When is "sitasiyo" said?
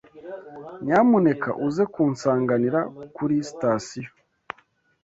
3.49-4.09